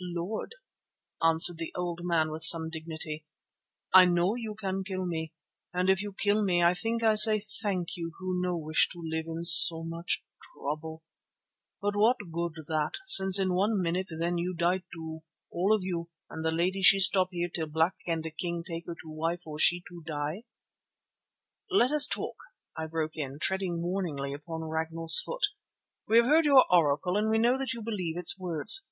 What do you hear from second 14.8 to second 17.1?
too, all of you, and lady she